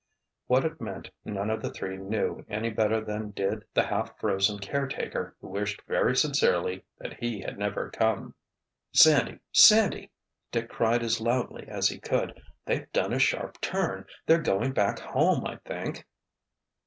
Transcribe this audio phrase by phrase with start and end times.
[0.47, 4.57] What it meant none of the three knew any better than did the half frozen
[4.57, 8.33] caretaker who wished very sincerely that he had never come.
[8.91, 9.37] "Sandy!
[9.51, 10.09] Sandy!"
[10.51, 12.41] Dick cried as loudly as he could.
[12.65, 16.07] "They've done a sharp turn—they're going back home I think!"